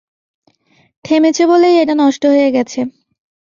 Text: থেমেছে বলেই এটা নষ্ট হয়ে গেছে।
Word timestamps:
থেমেছে 1.05 1.43
বলেই 1.47 1.75
এটা 1.77 1.93
নষ্ট 1.95 2.23
হয়ে 2.25 2.49
গেছে। 2.51 2.79